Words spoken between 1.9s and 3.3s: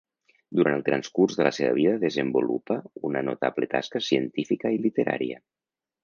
desenvolupa una